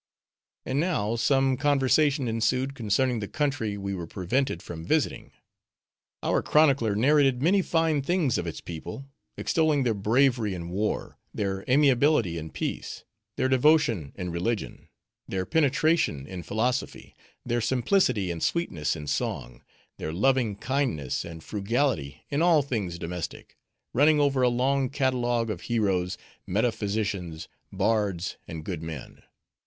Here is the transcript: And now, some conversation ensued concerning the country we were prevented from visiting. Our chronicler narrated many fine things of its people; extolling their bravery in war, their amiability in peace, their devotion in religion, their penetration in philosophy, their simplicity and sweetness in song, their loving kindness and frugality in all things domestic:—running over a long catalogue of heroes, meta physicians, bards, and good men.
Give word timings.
And 0.65 0.79
now, 0.79 1.15
some 1.15 1.57
conversation 1.57 2.27
ensued 2.27 2.73
concerning 2.73 3.19
the 3.19 3.27
country 3.27 3.77
we 3.77 3.93
were 3.93 4.07
prevented 4.07 4.63
from 4.63 4.83
visiting. 4.83 5.31
Our 6.23 6.41
chronicler 6.41 6.95
narrated 6.95 7.43
many 7.43 7.61
fine 7.61 8.01
things 8.01 8.39
of 8.39 8.47
its 8.47 8.61
people; 8.61 9.05
extolling 9.37 9.83
their 9.83 9.93
bravery 9.93 10.55
in 10.55 10.69
war, 10.69 11.19
their 11.35 11.63
amiability 11.69 12.39
in 12.39 12.49
peace, 12.49 13.03
their 13.37 13.47
devotion 13.47 14.11
in 14.15 14.31
religion, 14.31 14.87
their 15.27 15.45
penetration 15.45 16.25
in 16.25 16.41
philosophy, 16.41 17.15
their 17.45 17.61
simplicity 17.61 18.31
and 18.31 18.41
sweetness 18.41 18.95
in 18.95 19.05
song, 19.05 19.61
their 19.99 20.11
loving 20.11 20.55
kindness 20.55 21.23
and 21.23 21.43
frugality 21.43 22.23
in 22.31 22.41
all 22.41 22.63
things 22.63 22.97
domestic:—running 22.97 24.19
over 24.19 24.41
a 24.41 24.49
long 24.49 24.89
catalogue 24.89 25.51
of 25.51 25.61
heroes, 25.69 26.17
meta 26.47 26.71
physicians, 26.71 27.47
bards, 27.71 28.37
and 28.47 28.65
good 28.65 28.81
men. 28.81 29.21